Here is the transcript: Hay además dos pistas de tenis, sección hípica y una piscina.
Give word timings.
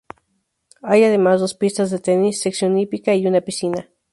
Hay 0.81 1.03
además 1.03 1.41
dos 1.41 1.53
pistas 1.53 1.91
de 1.91 1.99
tenis, 1.99 2.41
sección 2.41 2.75
hípica 2.79 3.13
y 3.13 3.27
una 3.27 3.41
piscina. 3.41 3.87